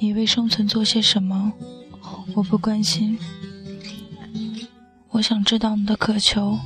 [0.00, 1.52] 你为生存做些什么？
[2.34, 3.18] 我不关心。
[5.10, 6.56] 我想知道你的渴求。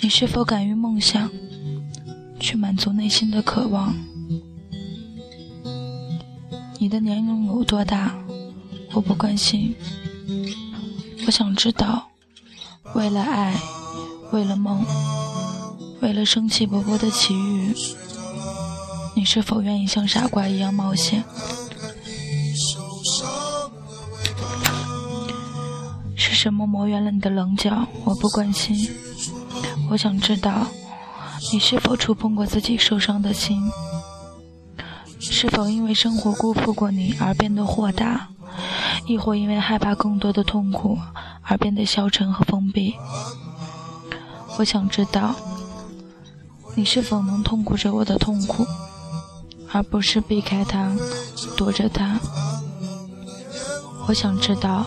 [0.00, 1.30] 你是否敢于梦想，
[2.38, 3.94] 去满足内心的渴望？
[6.78, 8.14] 你的年龄有多大？
[8.92, 9.74] 我不关心。
[11.26, 12.08] 我想知道，
[12.94, 13.58] 为了爱，
[14.32, 14.84] 为了梦，
[16.02, 17.74] 为了生气勃勃的奇遇，
[19.14, 21.24] 你是否愿意像傻瓜一样冒险？
[26.36, 27.86] 什么磨圆了你的棱角？
[28.04, 28.76] 我不关心。
[29.88, 30.66] 我想知道，
[31.50, 33.70] 你是否触碰过自己受伤的心？
[35.18, 38.28] 是否因为生活辜负过你而变得豁达，
[39.06, 40.98] 亦或因为害怕更多的痛苦
[41.42, 42.94] 而变得消沉和封闭？
[44.58, 45.34] 我想知道，
[46.74, 48.66] 你是否能痛苦着我的痛苦，
[49.72, 50.94] 而不是避开它、
[51.56, 52.20] 躲着它？
[54.06, 54.86] 我想知道，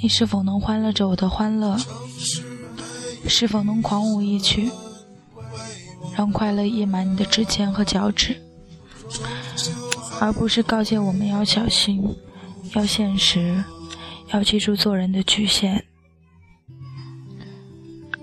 [0.00, 1.76] 你是否能欢乐着我的欢乐，
[3.26, 4.70] 是否能狂舞一曲，
[6.16, 8.36] 让快乐溢满你的指尖和脚趾？
[10.20, 12.16] 而不是告诫我们要小心，
[12.74, 13.64] 要现实，
[14.32, 15.84] 要记住做人的局限。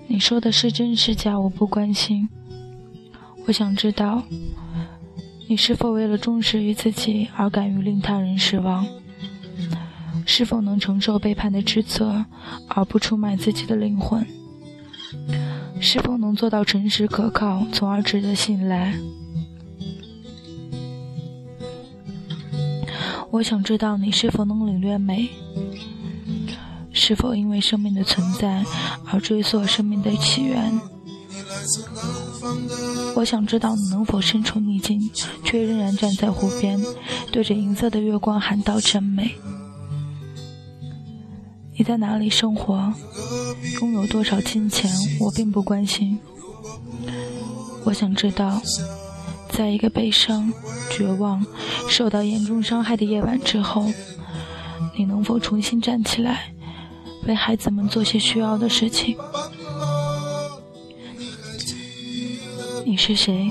[0.06, 1.38] 你说的是真是假？
[1.38, 2.28] 我不关心。
[3.46, 4.22] 我想知道，
[5.46, 8.86] 你是否为了忠实于自己而敢于令他人失望？
[10.26, 12.26] 是否能承受背叛的指责
[12.68, 14.26] 而不出卖自己的灵魂？
[15.80, 18.94] 是否能做到诚实可靠，从而值得信赖？
[23.30, 25.28] 我想知道你是否能领略美，
[26.92, 28.64] 是否因为生命的存在
[29.10, 30.80] 而追溯生命的起源。
[33.14, 35.00] 我想知道你能否身处逆境，
[35.44, 36.80] 却仍然站在湖边，
[37.30, 39.34] 对着银色的月光喊道：“真美。”
[41.78, 42.92] 你在哪里生活？
[43.80, 44.90] 拥有多少金钱？
[45.20, 46.18] 我并不关心。
[47.84, 48.60] 我想知道。
[49.50, 50.52] 在一个悲伤、
[50.90, 51.44] 绝望、
[51.88, 53.90] 受到严重伤害的夜晚之后，
[54.96, 56.52] 你能否重新站起来，
[57.26, 59.16] 为孩子们做些需要的事情？
[62.84, 63.50] 你是谁？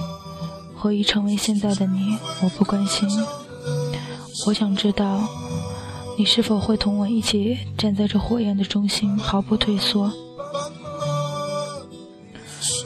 [0.75, 2.17] 何以成为现在的你？
[2.41, 3.07] 我不关心。
[4.45, 5.27] 我想知道，
[6.17, 10.11] 你是否会同我一起站在这火焰的中心，毫不退缩？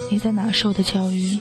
[0.09, 1.39] 你在哪受的教育？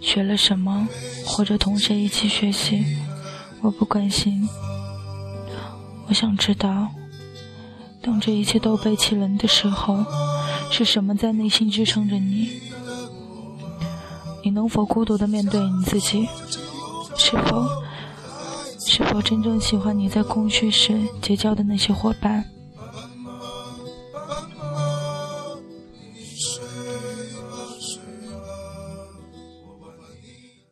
[0.00, 0.86] 学了什么，
[1.26, 2.84] 或者同谁一起学习，
[3.62, 4.48] 我不关心。
[6.06, 6.88] 我想知道，
[8.00, 10.04] 当这一切都被弃了的时候，
[10.70, 12.50] 是什么在内心支撑着你？
[14.44, 16.28] 你能否孤独的面对你自己？
[17.16, 17.66] 是否，
[18.96, 22.53] 是否真正喜欢你在空虚时结交的那些伙伴？